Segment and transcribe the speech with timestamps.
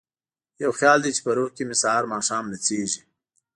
[0.63, 3.01] یو خیال دی چې په روح کې مې سهار ماښام نڅیږي